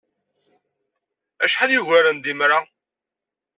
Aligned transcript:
Acḥal 1.43 1.71
yugaren 1.73 2.17
d 2.23 2.25
imra! 2.31 2.59